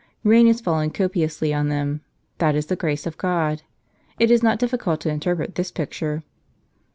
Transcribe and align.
Rain 0.23 0.47
is 0.47 0.61
falling 0.61 0.89
copiously 0.89 1.53
on 1.53 1.69
them; 1.69 2.01
that 2.39 2.55
is 2.55 2.65
the 2.65 2.75
grace 2.75 3.05
of 3.05 3.19
God. 3.19 3.61
It 4.17 4.31
is 4.31 4.41
not 4.41 4.57
difficult 4.57 4.99
to 5.01 5.09
interpret 5.11 5.53
this 5.53 5.69
picture." 5.69 6.23